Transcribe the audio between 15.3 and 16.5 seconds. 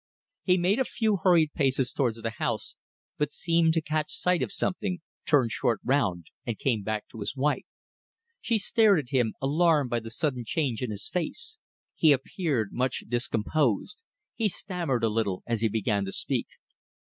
as he began to speak.